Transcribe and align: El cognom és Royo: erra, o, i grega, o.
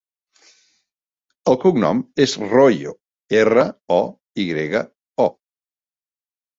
El 1.53 1.59
cognom 1.65 2.01
és 2.27 2.35
Royo: 2.55 2.97
erra, 3.45 3.69
o, 4.01 4.01
i 4.43 4.49
grega, 4.53 4.87
o. 5.31 5.33